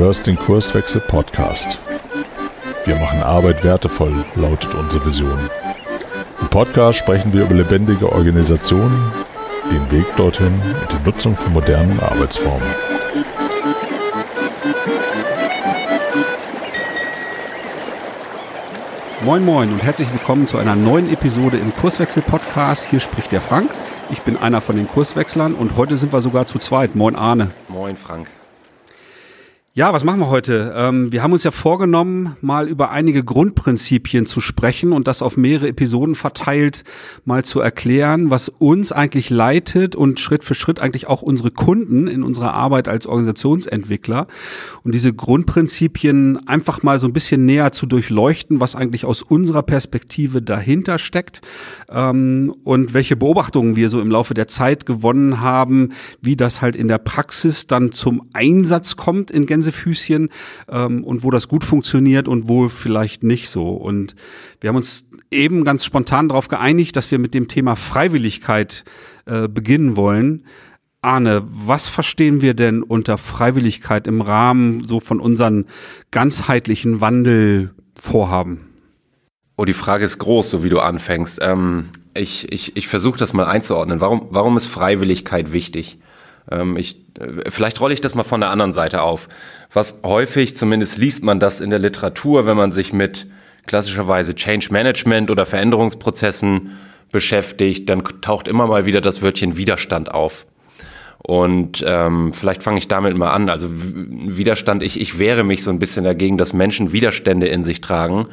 [0.00, 1.78] hörst den Kurswechsel Podcast.
[2.86, 5.38] Wir machen Arbeit wertevoll, lautet unsere Vision.
[6.40, 9.12] Im Podcast sprechen wir über lebendige Organisationen,
[9.70, 12.66] den Weg dorthin und die Nutzung von modernen Arbeitsformen.
[19.22, 22.88] Moin Moin und herzlich willkommen zu einer neuen Episode im Kurswechsel Podcast.
[22.88, 23.70] Hier spricht der Frank.
[24.08, 26.94] Ich bin einer von den Kurswechslern und heute sind wir sogar zu zweit.
[26.94, 27.50] Moin Arne.
[27.68, 28.30] Moin Frank.
[29.72, 30.74] Ja, was machen wir heute?
[30.74, 35.36] Ähm, wir haben uns ja vorgenommen, mal über einige Grundprinzipien zu sprechen und das auf
[35.36, 36.82] mehrere Episoden verteilt
[37.24, 42.08] mal zu erklären, was uns eigentlich leitet und Schritt für Schritt eigentlich auch unsere Kunden
[42.08, 44.26] in unserer Arbeit als Organisationsentwickler.
[44.82, 49.62] Und diese Grundprinzipien einfach mal so ein bisschen näher zu durchleuchten, was eigentlich aus unserer
[49.62, 51.42] Perspektive dahinter steckt
[51.88, 55.90] ähm, und welche Beobachtungen wir so im Laufe der Zeit gewonnen haben,
[56.20, 59.59] wie das halt in der Praxis dann zum Einsatz kommt in Gänsefüßchen
[60.68, 63.70] ähm, und wo das gut funktioniert und wo vielleicht nicht so.
[63.70, 64.14] Und
[64.60, 68.84] wir haben uns eben ganz spontan darauf geeinigt, dass wir mit dem Thema Freiwilligkeit
[69.26, 70.44] äh, beginnen wollen.
[71.02, 75.66] Arne, was verstehen wir denn unter Freiwilligkeit im Rahmen so von unseren
[76.10, 78.60] ganzheitlichen Wandelvorhaben?
[79.56, 81.38] Oh, die Frage ist groß, so wie du anfängst.
[81.42, 84.00] Ähm, ich ich, ich versuche das mal einzuordnen.
[84.00, 85.98] Warum, warum ist Freiwilligkeit wichtig?
[86.50, 89.28] Ähm, ich, äh, vielleicht rolle ich das mal von der anderen Seite auf.
[89.72, 93.26] Was häufig, zumindest liest man das in der Literatur, wenn man sich mit
[93.66, 96.78] klassischerweise Change Management oder Veränderungsprozessen
[97.12, 100.46] beschäftigt, dann taucht immer mal wieder das Wörtchen Widerstand auf.
[101.22, 103.50] Und ähm, vielleicht fange ich damit mal an.
[103.50, 107.80] Also Widerstand, ich, ich wehre mich so ein bisschen dagegen, dass Menschen Widerstände in sich
[107.80, 108.26] tragen,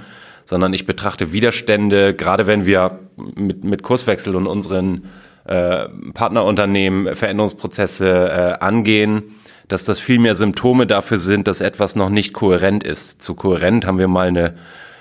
[0.46, 3.00] sondern ich betrachte Widerstände, gerade wenn wir
[3.36, 5.04] mit, mit Kurswechsel und unseren
[5.48, 9.24] äh, Partnerunternehmen Veränderungsprozesse äh, angehen,
[9.68, 13.22] dass das vielmehr Symptome dafür sind, dass etwas noch nicht kohärent ist.
[13.22, 14.56] Zu kohärent haben wir mal eine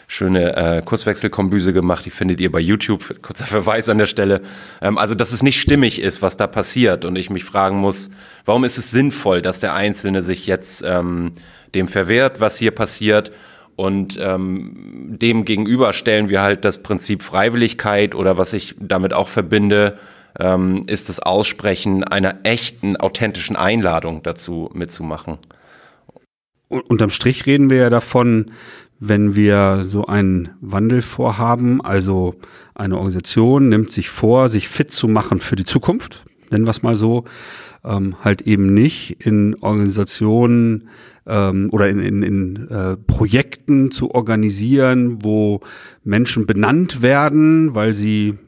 [0.09, 4.43] schöne äh, Kurswechselkombüse gemacht, die findet ihr bei YouTube, kurzer Verweis an der Stelle.
[4.81, 8.11] Ähm, also, dass es nicht stimmig ist, was da passiert und ich mich fragen muss,
[8.45, 11.33] warum ist es sinnvoll, dass der Einzelne sich jetzt ähm,
[11.75, 13.33] dem verwehrt, was hier passiert
[13.77, 14.73] und ähm,
[15.21, 19.99] dem gegenüber stellen wir halt das Prinzip Freiwilligkeit oder was ich damit auch verbinde,
[20.39, 25.39] ähm, ist das Aussprechen einer echten, authentischen Einladung dazu mitzumachen.
[26.69, 28.51] Unterm Strich reden wir ja davon,
[28.99, 32.35] wenn wir so einen Wandel vorhaben, also
[32.75, 36.83] eine Organisation nimmt sich vor, sich fit zu machen für die Zukunft, nennen wir es
[36.83, 37.25] mal so,
[37.85, 40.89] ähm, halt eben nicht in Organisationen
[41.27, 45.61] ähm, oder in, in, in äh, Projekten zu organisieren, wo
[46.03, 48.39] Menschen benannt werden, weil sie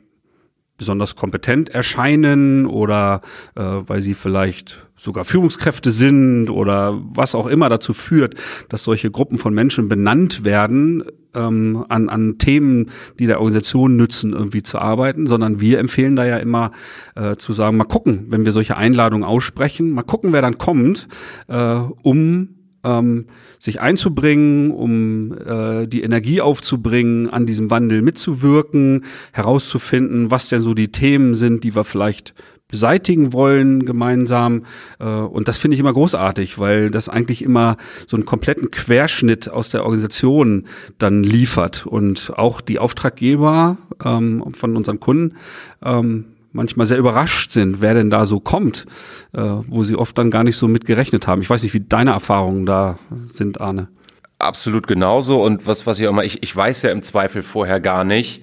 [0.79, 3.21] besonders kompetent erscheinen oder
[3.55, 8.35] äh, weil sie vielleicht sogar Führungskräfte sind oder was auch immer dazu führt,
[8.69, 14.33] dass solche Gruppen von Menschen benannt werden, ähm, an, an Themen, die der Organisation nützen,
[14.33, 16.71] irgendwie zu arbeiten, sondern wir empfehlen da ja immer
[17.15, 21.09] äh, zu sagen, mal gucken, wenn wir solche Einladungen aussprechen, mal gucken, wer dann kommt,
[21.49, 22.58] äh, um
[22.89, 23.27] ähm,
[23.59, 30.75] sich einzubringen, um äh, die Energie aufzubringen, an diesem Wandel mitzuwirken, herauszufinden, was denn so
[30.75, 32.35] die Themen sind, die wir vielleicht
[32.69, 34.65] beseitigen wollen gemeinsam.
[35.01, 37.77] Äh, und das finde ich immer großartig, weil das eigentlich immer
[38.07, 40.67] so einen kompletten Querschnitt aus der Organisation
[40.99, 41.87] dann liefert.
[41.87, 45.37] Und auch die Auftraggeber ähm, von unseren Kunden
[45.83, 48.87] ähm, manchmal sehr überrascht sind, wer denn da so kommt,
[49.33, 51.43] äh, wo sie oft dann gar nicht so mit gerechnet haben.
[51.43, 53.89] Ich weiß nicht, wie deine Erfahrungen da sind, Arne.
[54.39, 55.43] Absolut genauso.
[55.43, 58.43] Und was, was ich auch immer, ich, ich weiß ja im Zweifel vorher gar nicht,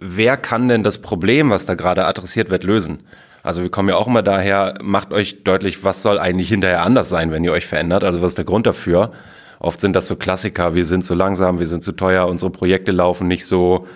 [0.00, 3.02] wer kann denn das Problem, was da gerade adressiert wird, lösen?
[3.42, 7.08] Also wir kommen ja auch immer daher, macht euch deutlich, was soll eigentlich hinterher anders
[7.08, 8.04] sein, wenn ihr euch verändert?
[8.04, 9.12] Also was ist der Grund dafür?
[9.60, 12.92] Oft sind das so Klassiker, wir sind zu langsam, wir sind zu teuer, unsere Projekte
[12.92, 13.86] laufen nicht so,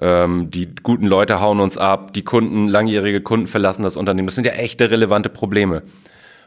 [0.00, 4.26] ähm, die guten Leute hauen uns ab, die Kunden, langjährige Kunden verlassen das Unternehmen.
[4.26, 5.82] Das sind ja echte relevante Probleme.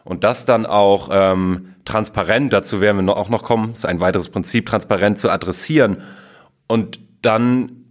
[0.03, 4.29] Und das dann auch ähm, transparent, dazu werden wir auch noch kommen, ist ein weiteres
[4.29, 5.97] Prinzip, transparent zu adressieren
[6.67, 7.83] und dann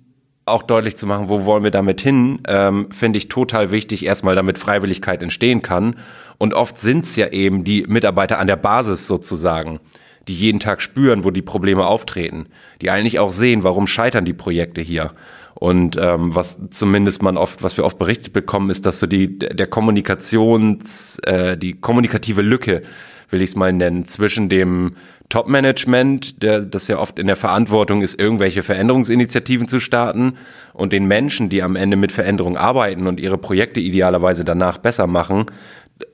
[0.46, 4.36] auch deutlich zu machen, wo wollen wir damit hin, ähm, finde ich total wichtig, erstmal
[4.36, 5.96] damit Freiwilligkeit entstehen kann.
[6.38, 9.80] Und oft sind es ja eben die Mitarbeiter an der Basis sozusagen,
[10.28, 12.46] die jeden Tag spüren, wo die Probleme auftreten,
[12.80, 15.12] die eigentlich auch sehen, warum scheitern die Projekte hier.
[15.58, 19.38] Und ähm, was zumindest man oft, was wir oft berichtet bekommen, ist, dass so die
[19.38, 22.82] der Kommunikations, äh, die kommunikative Lücke,
[23.30, 24.96] will ich es mal nennen, zwischen dem
[25.30, 30.36] Top-Management, der, das ja oft in der Verantwortung ist, irgendwelche Veränderungsinitiativen zu starten
[30.74, 35.06] und den Menschen, die am Ende mit Veränderung arbeiten und ihre Projekte idealerweise danach besser
[35.06, 35.46] machen,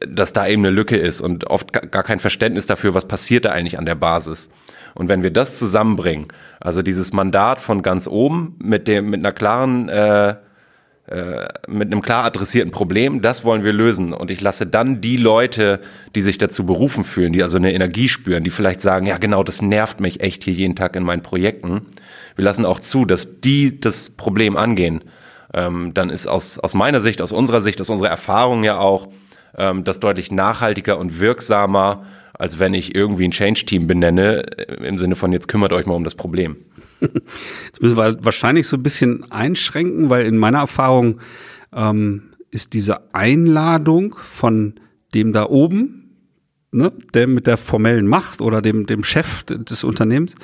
[0.07, 3.51] dass da eben eine Lücke ist und oft gar kein Verständnis dafür, was passiert da
[3.51, 4.51] eigentlich an der Basis.
[4.95, 6.29] Und wenn wir das zusammenbringen,
[6.61, 10.37] also dieses Mandat von ganz oben mit dem mit einer klaren äh,
[11.07, 14.13] äh, mit einem klar adressierten Problem, das wollen wir lösen.
[14.13, 15.81] Und ich lasse dann die Leute,
[16.15, 19.43] die sich dazu berufen fühlen, die also eine Energie spüren, die vielleicht sagen, ja genau,
[19.43, 21.87] das nervt mich echt hier jeden Tag in meinen Projekten.
[22.37, 25.03] Wir lassen auch zu, dass die das Problem angehen.
[25.53, 29.09] Ähm, dann ist aus, aus meiner Sicht, aus unserer Sicht, aus unserer Erfahrung ja auch,
[29.57, 32.07] ähm, das deutlich nachhaltiger und wirksamer,
[32.43, 35.95] als wenn ich irgendwie ein Change-Team benenne, äh, im Sinne von jetzt kümmert euch mal
[35.95, 36.57] um das Problem.
[37.67, 41.21] Jetzt müssen wir wahrscheinlich so ein bisschen einschränken, weil in meiner Erfahrung
[41.73, 44.75] ähm, ist diese Einladung von
[45.15, 46.17] dem da oben,
[46.73, 50.35] ne, der mit der formellen Macht oder dem, dem Chef des Unternehmens,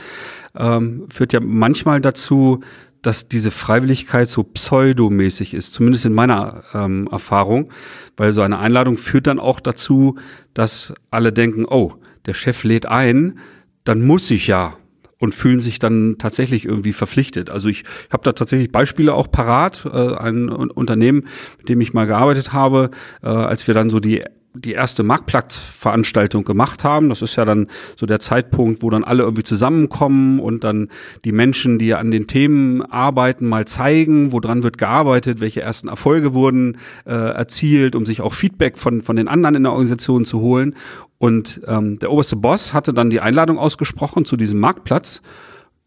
[0.56, 2.60] ähm, führt ja manchmal dazu,
[3.02, 7.70] dass diese Freiwilligkeit so pseudomäßig ist, zumindest in meiner ähm, Erfahrung,
[8.16, 10.18] weil so eine Einladung führt dann auch dazu,
[10.54, 11.94] dass alle denken, oh,
[12.26, 13.38] der Chef lädt ein,
[13.84, 14.76] dann muss ich ja
[15.18, 17.50] und fühlen sich dann tatsächlich irgendwie verpflichtet.
[17.50, 19.84] Also ich habe da tatsächlich Beispiele auch parat.
[19.92, 21.26] Äh, ein Unternehmen,
[21.58, 22.90] mit dem ich mal gearbeitet habe,
[23.22, 24.24] äh, als wir dann so die
[24.54, 27.08] die erste Marktplatzveranstaltung gemacht haben.
[27.08, 30.88] Das ist ja dann so der Zeitpunkt, wo dann alle irgendwie zusammenkommen und dann
[31.24, 36.32] die Menschen, die an den Themen arbeiten, mal zeigen, woran wird gearbeitet, welche ersten Erfolge
[36.32, 40.40] wurden äh, erzielt, um sich auch Feedback von, von den anderen in der Organisation zu
[40.40, 40.74] holen.
[41.18, 45.22] Und ähm, der oberste Boss hatte dann die Einladung ausgesprochen zu diesem Marktplatz.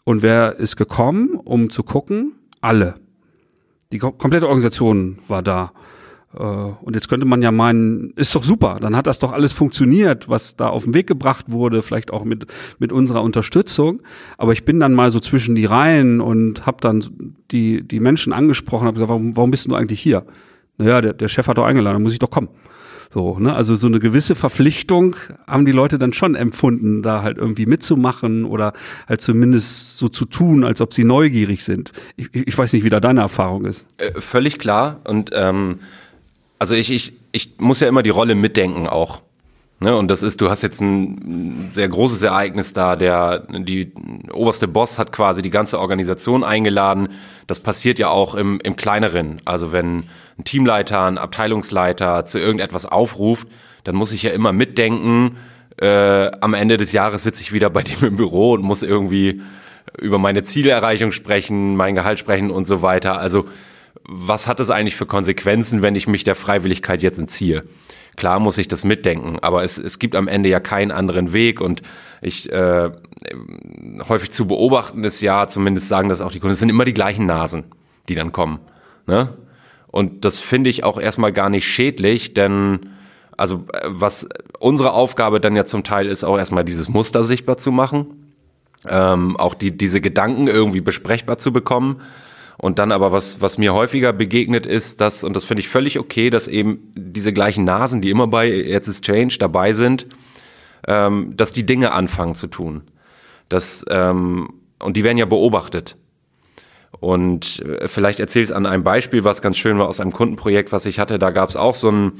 [0.04, 2.34] Und wer ist gekommen, um zu gucken?
[2.60, 2.96] Alle.
[3.92, 5.74] Die komplette Organisation war da.
[6.38, 9.54] Äh, und jetzt könnte man ja meinen, ist doch super, dann hat das doch alles
[9.54, 12.46] funktioniert, was da auf den Weg gebracht wurde, vielleicht auch mit,
[12.80, 14.02] mit unserer Unterstützung.
[14.38, 17.04] Aber ich bin dann mal so zwischen die Reihen und habe dann
[17.52, 20.26] die, die Menschen angesprochen, habe gesagt, warum, warum bist du eigentlich hier?
[20.78, 22.50] Naja, der, der Chef hat doch eingeladen, dann muss ich doch kommen.
[23.14, 23.54] So, ne?
[23.54, 28.46] Also so eine gewisse Verpflichtung haben die Leute dann schon empfunden, da halt irgendwie mitzumachen
[28.46, 28.72] oder
[29.08, 31.92] halt zumindest so zu tun, als ob sie neugierig sind.
[32.16, 33.86] Ich, ich weiß nicht, wie da deine Erfahrung ist.
[33.98, 35.02] Äh, völlig klar.
[35.04, 35.80] Und ähm,
[36.62, 39.24] also ich, ich, ich muss ja immer die Rolle mitdenken auch.
[39.80, 43.92] Ne, und das ist, du hast jetzt ein sehr großes Ereignis da, der, die
[44.32, 47.10] oberste Boss hat quasi die ganze Organisation eingeladen.
[47.48, 49.42] Das passiert ja auch im, im Kleineren.
[49.44, 50.04] Also wenn
[50.38, 53.48] ein Teamleiter, ein Abteilungsleiter zu irgendetwas aufruft,
[53.84, 55.38] dann muss ich ja immer mitdenken.
[55.78, 59.42] Äh, am Ende des Jahres sitze ich wieder bei dem im Büro und muss irgendwie
[60.00, 63.18] über meine Zielerreichung sprechen, mein Gehalt sprechen und so weiter.
[63.18, 63.48] Also
[64.04, 67.64] was hat es eigentlich für Konsequenzen, wenn ich mich der Freiwilligkeit jetzt entziehe?
[68.18, 71.62] Klar muss ich das mitdenken, aber es, es gibt am Ende ja keinen anderen Weg
[71.62, 71.82] und
[72.22, 72.92] ich äh,
[74.10, 76.94] häufig zu beobachten ist ja, zumindest sagen das auch die Kunden, es sind immer die
[76.94, 77.66] gleichen Nasen,
[78.10, 78.60] die dann kommen.
[79.08, 79.34] Ne?
[79.88, 82.90] Und das finde ich auch erstmal gar nicht schädlich, denn
[83.38, 84.28] also was
[84.60, 88.08] unsere Aufgabe dann ja zum Teil ist, auch erstmal dieses Muster sichtbar zu machen,
[88.88, 92.02] ähm, auch die, diese Gedanken irgendwie besprechbar zu bekommen
[92.62, 95.98] und dann aber, was, was mir häufiger begegnet ist, dass, und das finde ich völlig
[95.98, 100.06] okay, dass eben diese gleichen Nasen, die immer bei Jetzt ist Change dabei sind,
[100.88, 102.84] ähm, dass die Dinge anfangen zu tun.
[103.50, 105.98] Das, ähm, und die werden ja beobachtet.
[107.00, 110.12] Und äh, vielleicht erzähle ich es an einem Beispiel, was ganz schön war aus einem
[110.12, 111.18] Kundenprojekt, was ich hatte.
[111.18, 112.12] Da gab es auch so einen,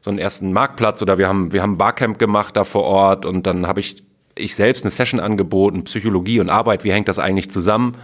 [0.00, 3.26] so einen ersten Marktplatz oder wir haben, wir haben ein Barcamp gemacht da vor Ort
[3.26, 4.02] und dann habe ich
[4.38, 7.98] ich selbst eine Session angeboten, Psychologie und Arbeit, wie hängt das eigentlich zusammen?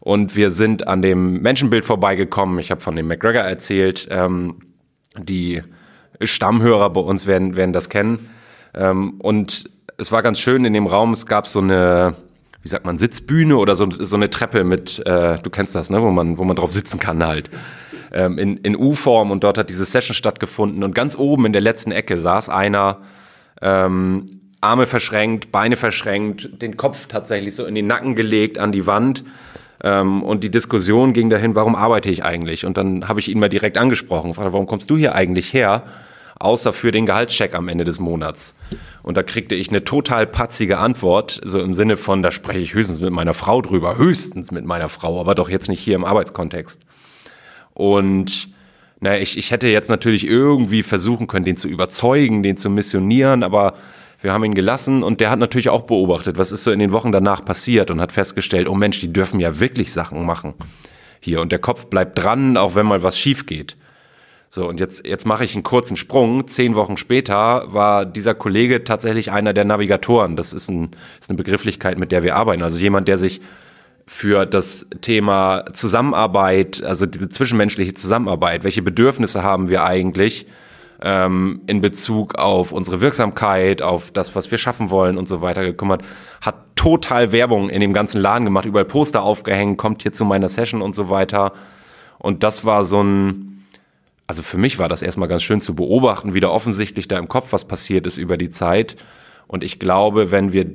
[0.00, 2.58] Und wir sind an dem Menschenbild vorbeigekommen.
[2.58, 4.08] Ich habe von dem McGregor erzählt.
[4.10, 4.60] Ähm,
[5.16, 5.62] die
[6.20, 8.30] Stammhörer bei uns werden, werden das kennen.
[8.74, 11.12] Ähm, und es war ganz schön in dem Raum.
[11.12, 12.14] Es gab so eine,
[12.62, 16.02] wie sagt man, Sitzbühne oder so, so eine Treppe mit, äh, du kennst das, ne,
[16.02, 17.50] wo man, wo man drauf sitzen kann halt.
[18.12, 20.82] Ähm, in, in U-Form und dort hat diese Session stattgefunden.
[20.82, 23.02] Und ganz oben in der letzten Ecke saß einer,
[23.60, 24.26] ähm,
[24.60, 29.24] Arme verschränkt, Beine verschränkt, den Kopf tatsächlich so in den Nacken gelegt an die Wand
[29.82, 32.64] ähm, und die Diskussion ging dahin, warum arbeite ich eigentlich?
[32.64, 35.84] Und dann habe ich ihn mal direkt angesprochen, warum kommst du hier eigentlich her?
[36.40, 38.56] Außer für den Gehaltscheck am Ende des Monats.
[39.02, 42.74] Und da kriegte ich eine total patzige Antwort, so im Sinne von, da spreche ich
[42.74, 46.04] höchstens mit meiner Frau drüber, höchstens mit meiner Frau, aber doch jetzt nicht hier im
[46.04, 46.82] Arbeitskontext.
[47.74, 48.50] Und
[49.00, 53.42] naja, ich, ich hätte jetzt natürlich irgendwie versuchen können, den zu überzeugen, den zu missionieren,
[53.42, 53.74] aber
[54.20, 56.92] wir haben ihn gelassen und der hat natürlich auch beobachtet, was ist so in den
[56.92, 60.54] Wochen danach passiert und hat festgestellt, oh Mensch, die dürfen ja wirklich Sachen machen
[61.20, 63.76] hier und der Kopf bleibt dran, auch wenn mal was schief geht.
[64.50, 66.48] So, und jetzt, jetzt mache ich einen kurzen Sprung.
[66.48, 70.36] Zehn Wochen später war dieser Kollege tatsächlich einer der Navigatoren.
[70.36, 72.62] Das ist, ein, ist eine Begrifflichkeit, mit der wir arbeiten.
[72.62, 73.42] Also jemand, der sich
[74.06, 80.46] für das Thema Zusammenarbeit, also diese zwischenmenschliche Zusammenarbeit, welche Bedürfnisse haben wir eigentlich,
[81.02, 85.64] ähm, in Bezug auf unsere Wirksamkeit, auf das, was wir schaffen wollen und so weiter
[85.64, 86.02] gekümmert,
[86.40, 90.48] hat total Werbung in dem ganzen Laden gemacht, überall Poster aufgehängt, kommt hier zu meiner
[90.48, 91.52] Session und so weiter.
[92.18, 93.64] Und das war so ein,
[94.26, 97.28] also für mich war das erstmal ganz schön zu beobachten, wie da offensichtlich da im
[97.28, 98.96] Kopf was passiert ist über die Zeit.
[99.46, 100.66] Und ich glaube, wenn wir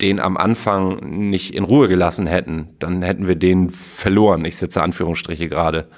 [0.00, 4.44] den am Anfang nicht in Ruhe gelassen hätten, dann hätten wir den verloren.
[4.44, 5.88] Ich setze Anführungsstriche gerade.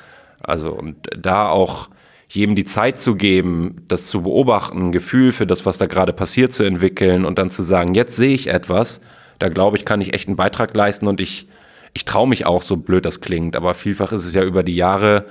[0.41, 1.89] Also und da auch
[2.35, 6.15] jedem die Zeit zu geben, das zu beobachten, ein Gefühl für das, was da gerade
[6.15, 9.03] passiert, zu entwickeln und dann zu sagen, jetzt sehe ich etwas,
[9.39, 11.47] da glaube ich, kann ich echt einen Beitrag leisten und ich,
[11.93, 13.55] ich traue mich auch, so blöd das klingt.
[13.55, 15.27] Aber vielfach ist es ja über die Jahre,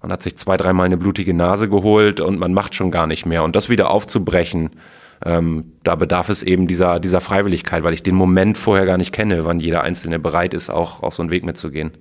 [0.00, 3.24] man hat sich zwei, dreimal eine blutige Nase geholt und man macht schon gar nicht
[3.24, 3.44] mehr.
[3.44, 4.70] Und das wieder aufzubrechen,
[5.24, 9.12] ähm, da bedarf es eben dieser, dieser Freiwilligkeit, weil ich den Moment vorher gar nicht
[9.12, 11.92] kenne, wann jeder Einzelne bereit ist, auch, auch so einen Weg mitzugehen.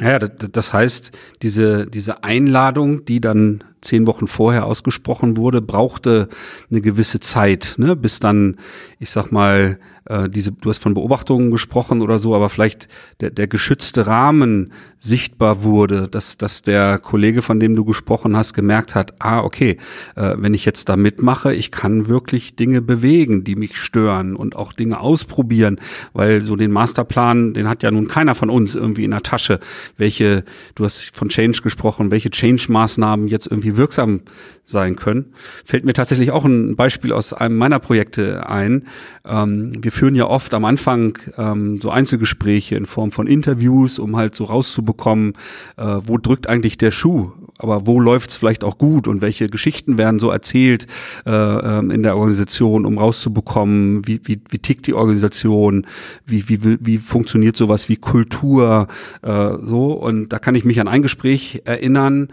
[0.00, 1.10] Ja, das heißt,
[1.42, 6.28] diese, diese Einladung, die dann zehn Wochen vorher ausgesprochen wurde, brauchte
[6.70, 8.56] eine gewisse Zeit, ne, bis dann,
[8.98, 12.88] ich sag mal, äh, diese, du hast von Beobachtungen gesprochen oder so, aber vielleicht
[13.20, 18.54] der, der geschützte Rahmen sichtbar wurde, dass, dass der Kollege, von dem du gesprochen hast,
[18.54, 19.76] gemerkt hat, ah, okay,
[20.16, 24.56] äh, wenn ich jetzt da mitmache, ich kann wirklich Dinge bewegen, die mich stören und
[24.56, 25.78] auch Dinge ausprobieren,
[26.14, 29.60] weil so den Masterplan, den hat ja nun keiner von uns irgendwie in der Tasche,
[29.96, 30.44] welche,
[30.74, 34.20] du hast von Change gesprochen, welche Change-Maßnahmen jetzt irgendwie wirksam
[34.68, 35.32] sein können.
[35.64, 38.86] Fällt mir tatsächlich auch ein Beispiel aus einem meiner Projekte ein.
[39.26, 44.16] Ähm, wir führen ja oft am Anfang ähm, so Einzelgespräche in Form von Interviews, um
[44.16, 45.32] halt so rauszubekommen,
[45.78, 49.96] äh, wo drückt eigentlich der Schuh, aber wo läuft's vielleicht auch gut und welche Geschichten
[49.96, 50.86] werden so erzählt
[51.24, 55.86] äh, ähm, in der Organisation, um rauszubekommen, wie, wie, wie tickt die Organisation,
[56.26, 58.88] wie, wie, wie funktioniert sowas wie Kultur,
[59.22, 59.92] äh, so.
[59.92, 62.28] Und da kann ich mich an ein Gespräch erinnern,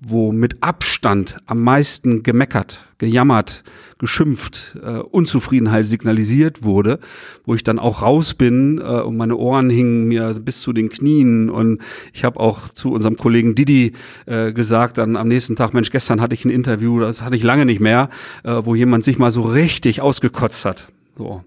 [0.00, 3.62] wo mit Abstand am meisten gemeckert, gejammert,
[3.98, 6.98] geschimpft, äh, Unzufriedenheit signalisiert wurde,
[7.44, 10.88] wo ich dann auch raus bin äh, und meine Ohren hingen mir bis zu den
[10.88, 11.80] Knien und
[12.12, 13.92] ich habe auch zu unserem Kollegen Didi
[14.26, 17.42] äh, gesagt, dann am nächsten Tag, Mensch, gestern hatte ich ein Interview, das hatte ich
[17.42, 18.10] lange nicht mehr,
[18.42, 20.88] äh, wo jemand sich mal so richtig ausgekotzt hat.
[21.16, 21.42] So.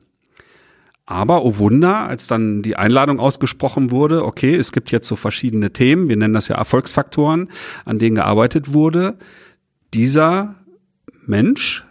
[1.10, 5.72] Aber, oh Wunder, als dann die Einladung ausgesprochen wurde, okay, es gibt jetzt so verschiedene
[5.72, 7.50] Themen, wir nennen das ja Erfolgsfaktoren,
[7.86, 9.18] an denen gearbeitet wurde,
[9.94, 10.56] dieser
[11.26, 11.86] Mensch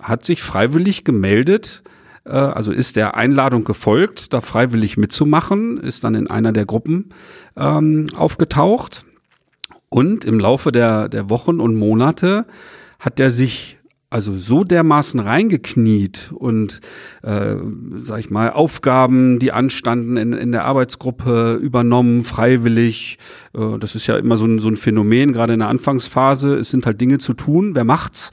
[0.00, 1.82] hat sich freiwillig gemeldet,
[2.24, 7.10] äh, also ist der Einladung gefolgt, da freiwillig mitzumachen, ist dann in einer der Gruppen
[7.56, 9.04] ähm, aufgetaucht.
[9.90, 12.46] Und im Laufe der, der Wochen und Monate
[12.98, 13.78] hat er sich
[14.12, 16.80] also so dermaßen reingekniet und,
[17.22, 17.54] äh,
[17.96, 23.18] sag ich mal, Aufgaben, die anstanden in, in der Arbeitsgruppe übernommen, freiwillig.
[23.54, 26.56] Äh, das ist ja immer so ein, so ein Phänomen, gerade in der Anfangsphase.
[26.56, 27.74] Es sind halt Dinge zu tun.
[27.74, 28.30] Wer macht's?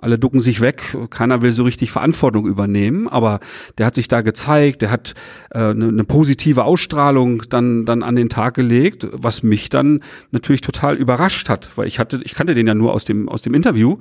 [0.00, 3.40] Alle ducken sich weg, keiner will so richtig Verantwortung übernehmen, aber
[3.78, 5.14] der hat sich da gezeigt, der hat
[5.52, 10.60] äh, ne eine positive Ausstrahlung dann dann an den Tag gelegt, was mich dann natürlich
[10.60, 13.54] total überrascht hat, weil ich hatte ich kannte den ja nur aus dem aus dem
[13.54, 13.96] Interview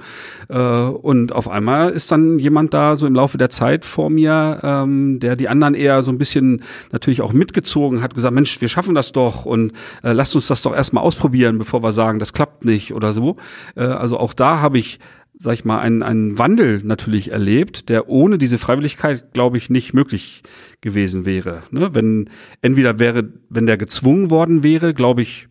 [0.49, 4.59] äh, und auf einmal ist dann jemand da so im Laufe der Zeit vor mir,
[4.61, 6.61] ähm, der die anderen eher so ein bisschen
[6.91, 9.71] natürlich auch mitgezogen hat, gesagt, Mensch, wir schaffen das doch und
[10.03, 13.37] äh, lasst uns das doch erstmal ausprobieren, bevor wir sagen, das klappt nicht oder so.
[13.75, 14.99] Äh, also auch da habe ich
[15.39, 19.93] sag ich mal, einen, einen Wandel natürlich erlebt, der ohne diese Freiwilligkeit, glaube ich, nicht
[19.93, 20.43] möglich
[20.81, 21.63] gewesen wäre.
[21.71, 21.89] Ne?
[21.93, 22.29] Wenn
[22.61, 25.47] entweder wäre, wenn der gezwungen worden wäre, glaube ich,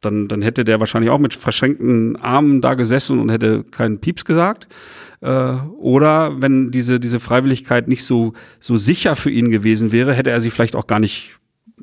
[0.00, 4.24] dann, dann hätte der wahrscheinlich auch mit verschränkten Armen da gesessen und hätte keinen Pieps
[4.24, 4.68] gesagt.
[5.20, 10.30] Äh, oder wenn diese, diese Freiwilligkeit nicht so, so sicher für ihn gewesen wäre, hätte
[10.30, 11.38] er sie vielleicht auch gar nicht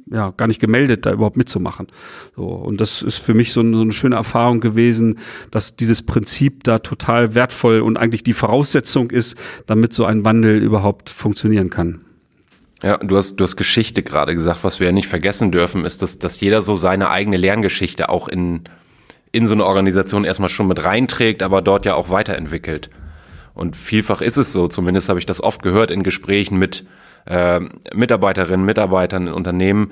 [0.10, 1.88] ja, gar nicht gemeldet, da überhaupt mitzumachen.
[2.36, 5.20] So, und das ist für mich so, eine, so eine schöne Erfahrung gewesen,
[5.52, 10.62] dass dieses Prinzip da total wertvoll und eigentlich die Voraussetzung ist, damit so ein Wandel
[10.62, 12.02] überhaupt funktionieren kann.
[12.84, 14.64] Ja, du hast, du hast Geschichte gerade gesagt.
[14.64, 18.28] Was wir ja nicht vergessen dürfen, ist, dass, dass jeder so seine eigene Lerngeschichte auch
[18.28, 18.62] in,
[19.32, 22.90] in so eine Organisation erstmal schon mit reinträgt, aber dort ja auch weiterentwickelt.
[23.54, 26.86] Und vielfach ist es so, zumindest habe ich das oft gehört in Gesprächen mit
[27.26, 27.60] äh,
[27.94, 29.92] Mitarbeiterinnen, Mitarbeitern in Unternehmen,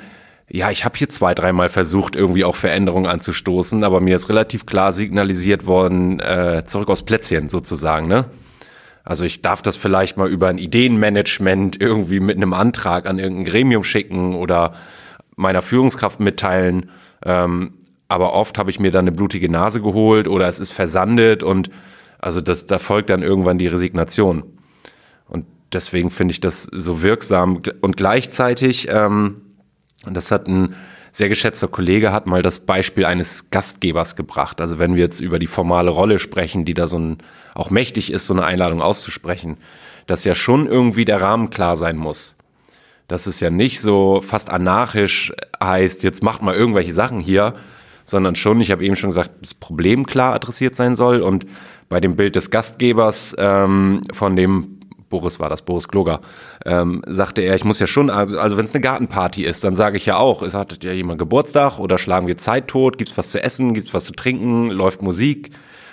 [0.52, 4.66] ja, ich habe hier zwei, dreimal versucht, irgendwie auch Veränderungen anzustoßen, aber mir ist relativ
[4.66, 8.26] klar signalisiert worden, äh, zurück aus Plätzchen sozusagen, ne?
[9.04, 13.46] Also ich darf das vielleicht mal über ein Ideenmanagement irgendwie mit einem Antrag an irgendein
[13.46, 14.74] Gremium schicken oder
[15.36, 16.92] meiner Führungskraft mitteilen.
[17.26, 17.74] Ähm,
[18.08, 21.72] aber oft habe ich mir dann eine blutige Nase geholt oder es ist versandet und
[22.20, 24.44] also das, da folgt dann irgendwann die Resignation.
[25.28, 29.42] Und deswegen finde ich das so wirksam und gleichzeitig, ähm,
[30.06, 30.76] und das hat ein
[31.12, 34.62] sehr geschätzter Kollege hat mal das Beispiel eines Gastgebers gebracht.
[34.62, 37.18] Also wenn wir jetzt über die formale Rolle sprechen, die da so ein,
[37.56, 39.58] auch mächtig ist, so eine Einladung auszusprechen,
[40.06, 42.36] dass ja schon irgendwie der Rahmen klar sein muss.
[43.08, 47.56] Dass es ja nicht so fast anarchisch heißt, jetzt macht mal irgendwelche Sachen hier,
[48.06, 51.22] sondern schon, ich habe eben schon gesagt, das Problem klar adressiert sein soll.
[51.22, 51.46] Und
[51.90, 54.80] bei dem Bild des Gastgebers ähm, von dem
[55.10, 56.22] Boris war das, Boris Kloger,
[56.66, 59.76] ähm, sagte er, ich muss ja schon, also, also wenn es eine Gartenparty ist, dann
[59.76, 63.18] sage ich ja auch, es hat ja jemand Geburtstag oder schlagen wir Zeit tot, gibt's
[63.18, 65.52] was zu essen, gibt's was zu trinken, läuft Musik,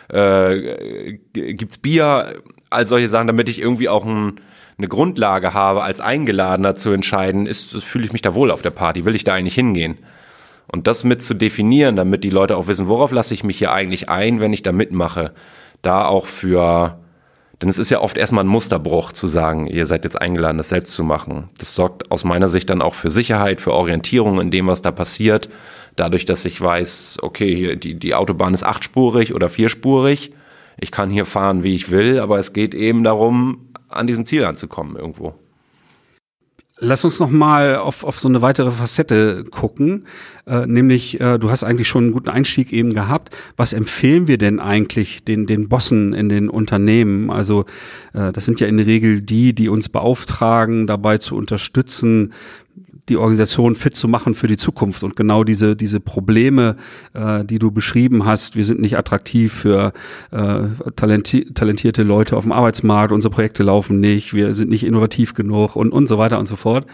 [0.09, 4.41] äh, gibt's Bier, all solche Sachen, damit ich irgendwie auch ein,
[4.79, 8.71] eine Grundlage habe, als Eingeladener zu entscheiden, ist, fühle ich mich da wohl auf der
[8.71, 9.99] Party, will ich da eigentlich hingehen?
[10.71, 13.73] Und das mit zu definieren, damit die Leute auch wissen, worauf lasse ich mich hier
[13.73, 15.33] eigentlich ein, wenn ich da mitmache,
[15.87, 16.99] da auch für
[17.63, 20.69] denn es ist ja oft erstmal ein Musterbruch zu sagen, ihr seid jetzt eingeladen, das
[20.69, 21.49] selbst zu machen.
[21.59, 24.91] Das sorgt aus meiner Sicht dann auch für Sicherheit, für Orientierung in dem, was da
[24.91, 25.49] passiert.
[25.97, 30.33] Dadurch, dass ich weiß, okay, hier, die, die Autobahn ist achtspurig oder vierspurig.
[30.79, 34.45] Ich kann hier fahren, wie ich will, aber es geht eben darum, an diesem Ziel
[34.45, 35.35] anzukommen irgendwo.
[36.79, 40.07] Lass uns noch mal auf, auf so eine weitere Facette gucken,
[40.47, 43.35] äh, nämlich äh, du hast eigentlich schon einen guten Einstieg eben gehabt.
[43.57, 47.31] Was empfehlen wir denn eigentlich den den Bossen in den Unternehmen?
[47.31, 47.65] Also
[48.13, 52.35] äh, das sind ja in der Regel die, die uns beauftragen, dabei zu unterstützen,
[53.09, 56.77] die Organisation fit zu machen für die Zukunft und genau diese diese Probleme,
[57.15, 58.57] äh, die du beschrieben hast.
[58.57, 59.93] Wir sind nicht attraktiv für
[60.31, 60.63] äh,
[60.97, 63.13] talenti talentierte Leute auf dem Arbeitsmarkt.
[63.13, 64.35] Unsere Projekte laufen nicht.
[64.35, 66.87] Wir sind nicht innovativ genug und und so weiter und so fort.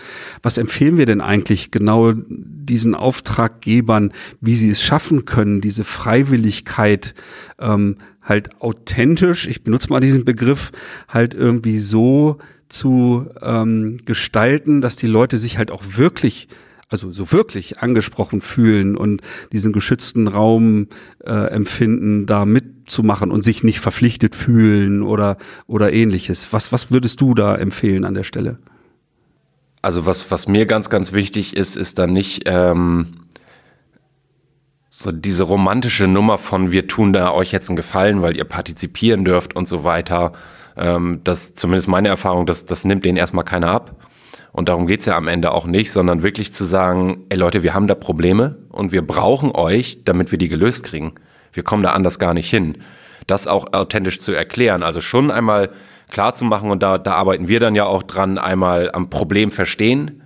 [0.43, 7.15] Was empfehlen wir denn eigentlich genau diesen Auftraggebern, wie sie es schaffen können, diese Freiwilligkeit
[7.59, 10.73] ähm, halt authentisch, ich benutze mal diesen Begriff,
[11.09, 12.39] halt irgendwie so
[12.73, 16.49] zu ähm, gestalten, dass die Leute sich halt auch wirklich
[16.89, 20.89] also so wirklich angesprochen fühlen und diesen geschützten Raum
[21.25, 26.53] äh, empfinden, da mitzumachen und sich nicht verpflichtet fühlen oder oder ähnliches.
[26.53, 28.59] Was was würdest du da empfehlen an der Stelle?
[29.81, 33.07] Also was was mir ganz ganz wichtig ist, ist dann nicht ähm,
[34.91, 39.25] so diese romantische Nummer von wir tun da euch jetzt einen Gefallen, weil ihr partizipieren
[39.25, 40.33] dürft und so weiter
[40.77, 43.97] ähm, das zumindest meine Erfahrung, das, das nimmt denen erstmal keiner ab.
[44.53, 47.73] Und darum geht's ja am Ende auch nicht, sondern wirklich zu sagen, ey Leute, wir
[47.73, 51.15] haben da Probleme und wir brauchen euch, damit wir die gelöst kriegen.
[51.53, 52.79] Wir kommen da anders gar nicht hin.
[53.27, 55.71] Das auch authentisch zu erklären, also schon einmal
[56.11, 59.51] klar zu machen und da, da arbeiten wir dann ja auch dran, einmal am Problem
[59.51, 60.23] verstehen,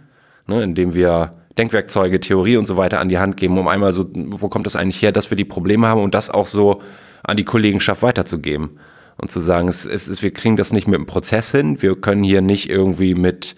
[0.46, 4.06] ne, indem wir Denkwerkzeuge, Theorie und so weiter an die Hand geben, um einmal so,
[4.14, 6.82] wo kommt das eigentlich her, dass wir die Probleme haben und das auch so
[7.22, 8.78] an die Kollegenschaft weiterzugeben
[9.18, 12.22] und zu sagen, es, ist, wir kriegen das nicht mit dem Prozess hin, wir können
[12.22, 13.56] hier nicht irgendwie mit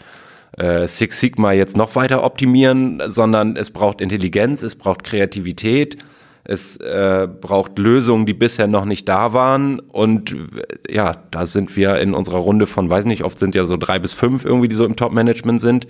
[0.57, 5.99] äh, Six Sigma jetzt noch weiter optimieren, sondern es braucht Intelligenz, es braucht Kreativität,
[6.44, 9.81] es äh, braucht Lösungen, die bisher noch nicht da waren.
[9.81, 13.66] Und äh, ja, da sind wir in unserer Runde von, weiß nicht, oft sind ja
[13.66, 15.87] so drei bis fünf irgendwie, die so im Top-Management sind,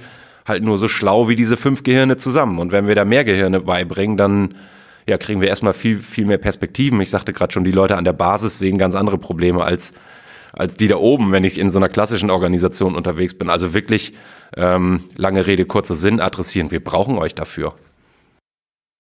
[0.47, 2.59] halt nur so schlau wie diese fünf Gehirne zusammen.
[2.59, 4.55] Und wenn wir da mehr Gehirne beibringen, dann
[5.09, 7.01] ja, kriegen wir erstmal viel, viel mehr Perspektiven.
[7.01, 9.95] Ich sagte gerade schon, die Leute an der Basis sehen ganz andere Probleme als,
[10.53, 13.49] als die da oben, wenn ich in so einer klassischen Organisation unterwegs bin.
[13.49, 14.13] Also wirklich
[14.55, 16.71] ähm, lange Rede, kurzer Sinn adressieren.
[16.71, 17.75] Wir brauchen euch dafür.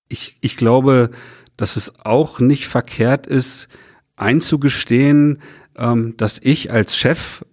[0.08, 1.10] Ich, ich glaube,
[1.58, 3.68] dass es auch nicht verkehrt ist,
[4.16, 5.42] einzugestehen,
[5.76, 7.44] ähm, dass ich als Chef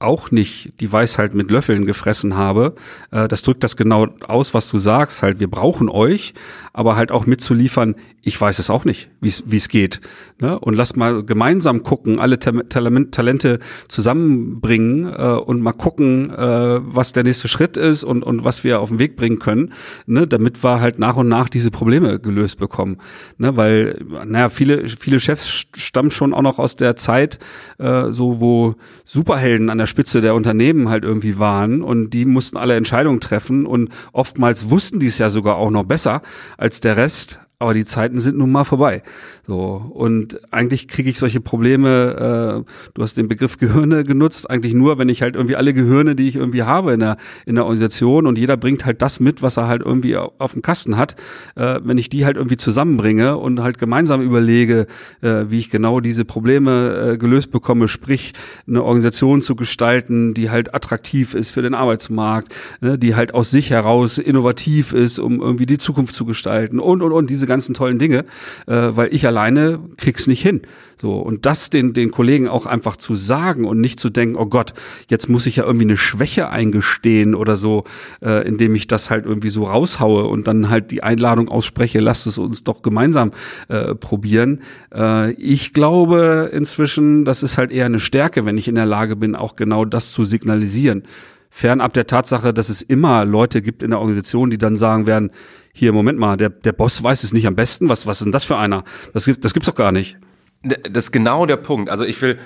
[0.00, 2.74] auch nicht die Weisheit mit Löffeln gefressen habe.
[3.10, 5.22] Äh, das drückt das genau aus, was du sagst.
[5.22, 6.34] Halt, wir brauchen euch,
[6.72, 10.00] aber halt auch mitzuliefern, ich weiß es auch nicht, wie es geht.
[10.40, 10.58] Ne?
[10.58, 17.24] Und lass mal gemeinsam gucken, alle Talente zusammenbringen äh, und mal gucken, äh, was der
[17.24, 19.72] nächste Schritt ist und, und was wir auf den Weg bringen können,
[20.06, 20.26] ne?
[20.26, 22.98] damit wir halt nach und nach diese Probleme gelöst bekommen.
[23.38, 23.56] Ne?
[23.56, 27.38] Weil, naja, viele, viele Chefs stammen schon auch noch aus der Zeit,
[27.78, 28.72] äh, so wo
[29.04, 33.64] Superhelden an der Spitze der Unternehmen halt irgendwie waren und die mussten alle Entscheidungen treffen
[33.64, 36.22] und oftmals wussten die es ja sogar auch noch besser
[36.58, 39.02] als der Rest aber die Zeiten sind nun mal vorbei.
[39.46, 42.64] So und eigentlich kriege ich solche Probleme.
[42.66, 46.16] Äh, du hast den Begriff Gehirne genutzt, eigentlich nur, wenn ich halt irgendwie alle Gehirne,
[46.16, 49.42] die ich irgendwie habe in der in der Organisation und jeder bringt halt das mit,
[49.42, 51.16] was er halt irgendwie auf dem Kasten hat.
[51.54, 54.86] Äh, wenn ich die halt irgendwie zusammenbringe und halt gemeinsam überlege,
[55.20, 58.32] äh, wie ich genau diese Probleme äh, gelöst bekomme, sprich
[58.66, 63.50] eine Organisation zu gestalten, die halt attraktiv ist für den Arbeitsmarkt, ne, die halt aus
[63.50, 67.74] sich heraus innovativ ist, um irgendwie die Zukunft zu gestalten und und und diese ganzen
[67.74, 68.24] tollen Dinge,
[68.66, 70.62] äh, weil ich alleine krieg's nicht hin.
[71.00, 74.44] So, und das den, den Kollegen auch einfach zu sagen und nicht zu denken, oh
[74.44, 74.74] Gott,
[75.08, 77.84] jetzt muss ich ja irgendwie eine Schwäche eingestehen oder so,
[78.22, 82.26] äh, indem ich das halt irgendwie so raushaue und dann halt die Einladung ausspreche, lasst
[82.26, 83.32] es uns doch gemeinsam
[83.68, 84.60] äh, probieren.
[84.94, 89.16] Äh, ich glaube inzwischen, das ist halt eher eine Stärke, wenn ich in der Lage
[89.16, 91.04] bin, auch genau das zu signalisieren.
[91.50, 95.30] Fernab der Tatsache, dass es immer Leute gibt in der Organisation, die dann sagen werden,
[95.72, 98.32] hier, Moment mal, der, der Boss weiß es nicht am besten, was, was ist denn
[98.32, 98.84] das für einer?
[99.12, 100.16] Das, gibt, das gibt's doch gar nicht.
[100.62, 101.90] Das ist genau der Punkt.
[101.90, 102.38] Also ich will,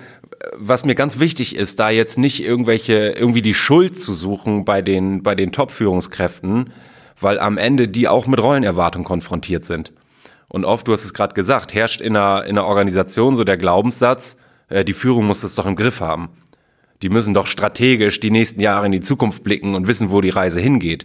[0.56, 4.82] was mir ganz wichtig ist, da jetzt nicht irgendwelche, irgendwie die Schuld zu suchen bei
[4.82, 6.72] den, bei den Top-Führungskräften,
[7.20, 9.92] weil am Ende die auch mit Rollenerwartungen konfrontiert sind.
[10.48, 13.56] Und oft, du hast es gerade gesagt, herrscht in einer, in einer Organisation so der
[13.56, 14.36] Glaubenssatz,
[14.68, 16.28] äh, die Führung muss das doch im Griff haben.
[17.04, 20.30] Die müssen doch strategisch die nächsten Jahre in die Zukunft blicken und wissen, wo die
[20.30, 21.04] Reise hingeht.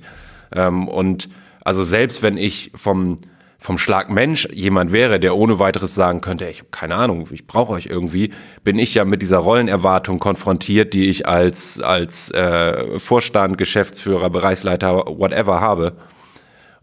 [0.55, 1.27] Ähm, und
[1.65, 3.19] also selbst wenn ich vom,
[3.57, 7.47] vom Schlag Mensch jemand wäre, der ohne weiteres sagen könnte, ich habe keine Ahnung, ich
[7.47, 8.31] brauche euch irgendwie,
[8.63, 15.03] bin ich ja mit dieser Rollenerwartung konfrontiert, die ich als, als äh, Vorstand, Geschäftsführer, Bereichsleiter,
[15.05, 15.97] whatever habe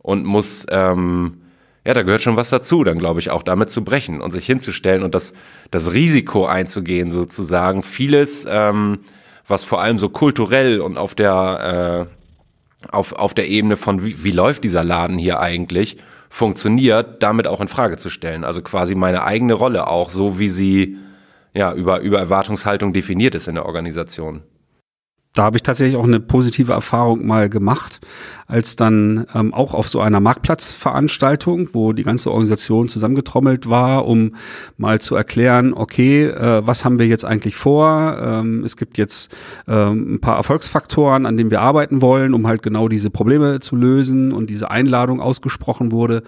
[0.03, 1.41] und muss, ähm,
[1.87, 4.45] ja, da gehört schon was dazu, dann glaube ich auch damit zu brechen und sich
[4.45, 5.35] hinzustellen und das,
[5.71, 7.85] das Risiko einzugehen sozusagen.
[7.85, 8.99] Vieles, ähm,
[9.47, 12.09] was vor allem so kulturell und auf der,
[12.83, 17.47] äh, auf, auf der Ebene von wie, wie läuft dieser Laden hier eigentlich, funktioniert, damit
[17.47, 18.43] auch in Frage zu stellen.
[18.43, 20.97] Also quasi meine eigene Rolle auch, so wie sie
[21.55, 24.43] ja über, über Erwartungshaltung definiert ist in der Organisation
[25.37, 28.01] da habe ich tatsächlich auch eine positive Erfahrung mal gemacht,
[28.47, 34.35] als dann ähm, auch auf so einer Marktplatzveranstaltung, wo die ganze Organisation zusammengetrommelt war, um
[34.79, 38.19] mal zu erklären, okay, äh, was haben wir jetzt eigentlich vor?
[38.19, 39.35] Ähm, es gibt jetzt
[39.69, 43.77] ähm, ein paar Erfolgsfaktoren, an denen wir arbeiten wollen, um halt genau diese Probleme zu
[43.77, 46.23] lösen und diese Einladung ausgesprochen wurde.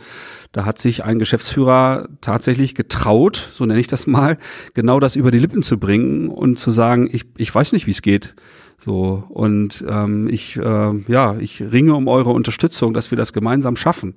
[0.53, 4.37] Da hat sich ein Geschäftsführer tatsächlich getraut, so nenne ich das mal,
[4.75, 7.93] genau das über die Lippen zu bringen und zu sagen, ich, ich weiß nicht, wie
[7.93, 8.35] es geht.
[8.79, 13.77] So und ähm, ich äh, ja ich ringe um eure Unterstützung, dass wir das gemeinsam
[13.77, 14.15] schaffen.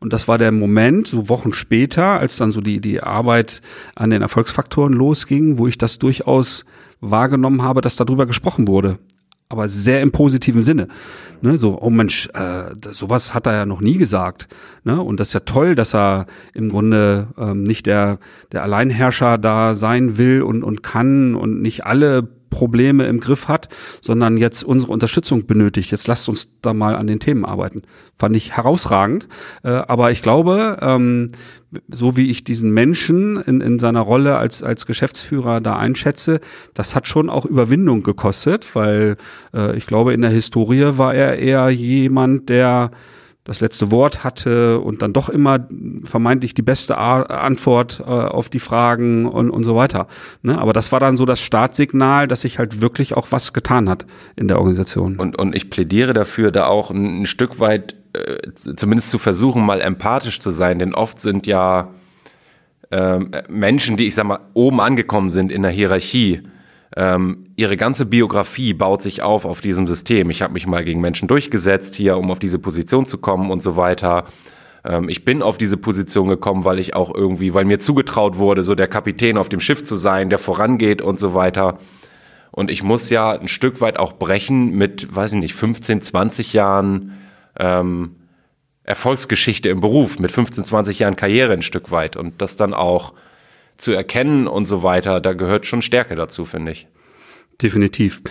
[0.00, 3.62] Und das war der Moment, so Wochen später, als dann so die die Arbeit
[3.94, 6.66] an den Erfolgsfaktoren losging, wo ich das durchaus
[7.00, 8.98] wahrgenommen habe, dass darüber gesprochen wurde
[9.52, 10.88] aber sehr im positiven Sinne.
[11.42, 14.48] Ne, so, oh Mensch, äh, sowas hat er ja noch nie gesagt.
[14.82, 15.00] Ne?
[15.00, 18.18] Und das ist ja toll, dass er im Grunde ähm, nicht der,
[18.50, 23.68] der Alleinherrscher da sein will und, und kann und nicht alle Probleme im Griff hat,
[24.00, 25.90] sondern jetzt unsere Unterstützung benötigt.
[25.90, 27.82] Jetzt lasst uns da mal an den Themen arbeiten.
[28.16, 29.26] Fand ich herausragend.
[29.64, 31.32] Äh, aber ich glaube, ähm,
[31.88, 36.40] so wie ich diesen Menschen in, in seiner Rolle als, als Geschäftsführer da einschätze,
[36.74, 39.16] das hat schon auch Überwindung gekostet, weil
[39.54, 42.90] äh, ich glaube, in der Historie war er eher jemand, der
[43.44, 45.66] das letzte Wort hatte und dann doch immer
[46.04, 50.06] vermeintlich die beste Antwort äh, auf die Fragen und, und so weiter.
[50.42, 50.58] Ne?
[50.58, 54.06] Aber das war dann so das Startsignal, dass sich halt wirklich auch was getan hat
[54.36, 55.16] in der Organisation.
[55.16, 59.64] Und, und ich plädiere dafür, da auch ein, ein Stück weit äh, zumindest zu versuchen,
[59.64, 61.88] mal empathisch zu sein, denn oft sind ja
[62.90, 66.42] äh, Menschen, die ich sag mal oben angekommen sind in der Hierarchie,
[66.96, 70.28] ähm, ihre ganze Biografie baut sich auf auf diesem System.
[70.30, 73.62] Ich habe mich mal gegen Menschen durchgesetzt hier, um auf diese Position zu kommen und
[73.62, 74.24] so weiter.
[74.84, 78.62] Ähm, ich bin auf diese Position gekommen, weil ich auch irgendwie, weil mir zugetraut wurde,
[78.62, 81.78] so der Kapitän auf dem Schiff zu sein, der vorangeht und so weiter.
[82.50, 86.52] Und ich muss ja ein Stück weit auch brechen mit, weiß ich nicht, 15, 20
[86.52, 87.12] Jahren
[87.58, 88.16] ähm,
[88.84, 92.16] Erfolgsgeschichte im Beruf, mit 15, 20 Jahren Karriere ein Stück weit.
[92.16, 93.14] Und das dann auch
[93.76, 96.88] zu erkennen und so weiter, da gehört schon Stärke dazu, finde ich.
[97.60, 98.22] Definitiv.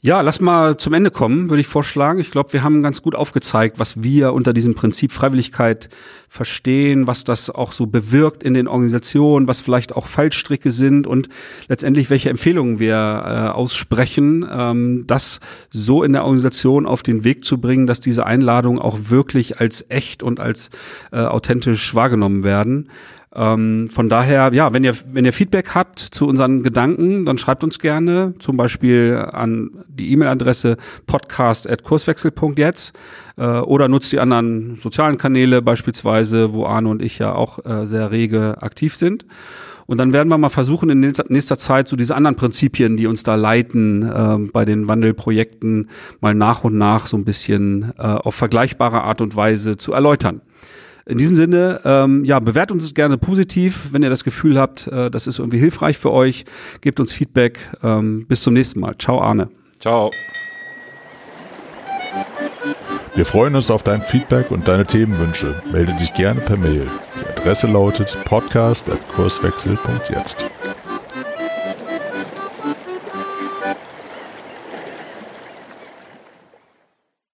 [0.00, 2.20] Ja, lass mal zum Ende kommen, würde ich vorschlagen.
[2.20, 5.88] Ich glaube, wir haben ganz gut aufgezeigt, was wir unter diesem Prinzip Freiwilligkeit
[6.28, 11.28] verstehen, was das auch so bewirkt in den Organisationen, was vielleicht auch Fallstricke sind und
[11.66, 17.44] letztendlich welche Empfehlungen wir äh, aussprechen, ähm, das so in der Organisation auf den Weg
[17.44, 20.70] zu bringen, dass diese Einladungen auch wirklich als echt und als
[21.10, 22.88] äh, authentisch wahrgenommen werden.
[23.38, 27.62] Ähm, von daher, ja, wenn ihr, wenn ihr Feedback habt zu unseren Gedanken, dann schreibt
[27.62, 32.94] uns gerne, zum Beispiel an die E-Mail-Adresse podcast.kurswechsel.jetzt
[33.36, 37.86] äh, oder nutzt die anderen sozialen Kanäle beispielsweise, wo Arne und ich ja auch äh,
[37.86, 39.24] sehr rege aktiv sind.
[39.86, 43.22] Und dann werden wir mal versuchen, in nächster Zeit so diese anderen Prinzipien, die uns
[43.22, 45.88] da leiten, äh, bei den Wandelprojekten
[46.20, 50.42] mal nach und nach so ein bisschen äh, auf vergleichbare Art und Weise zu erläutern.
[51.08, 55.10] In diesem Sinne, ähm, ja, bewertet uns gerne positiv, wenn ihr das Gefühl habt, äh,
[55.10, 56.44] das ist irgendwie hilfreich für euch.
[56.82, 57.58] Gebt uns Feedback.
[57.82, 58.94] Ähm, bis zum nächsten Mal.
[58.98, 59.48] Ciao, Arne.
[59.80, 60.10] Ciao.
[63.14, 65.62] Wir freuen uns auf dein Feedback und deine Themenwünsche.
[65.72, 66.86] Melde dich gerne per Mail.
[67.16, 70.44] Die Adresse lautet podcast.kurswechsel.jetzt.